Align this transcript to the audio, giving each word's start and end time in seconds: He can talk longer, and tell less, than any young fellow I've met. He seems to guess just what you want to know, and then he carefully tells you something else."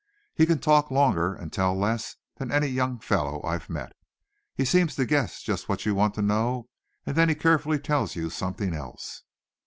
He 0.33 0.47
can 0.47 0.57
talk 0.57 0.89
longer, 0.89 1.35
and 1.35 1.53
tell 1.53 1.77
less, 1.77 2.15
than 2.37 2.51
any 2.51 2.65
young 2.65 2.97
fellow 2.97 3.39
I've 3.45 3.69
met. 3.69 3.93
He 4.55 4.65
seems 4.65 4.95
to 4.95 5.05
guess 5.05 5.43
just 5.43 5.69
what 5.69 5.85
you 5.85 5.93
want 5.93 6.15
to 6.15 6.23
know, 6.23 6.69
and 7.05 7.15
then 7.15 7.29
he 7.29 7.35
carefully 7.35 7.77
tells 7.77 8.15
you 8.15 8.31
something 8.31 8.73
else." 8.73 9.21